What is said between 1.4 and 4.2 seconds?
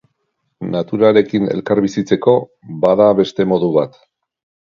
elkarbizitzeko, bada beste modu bat.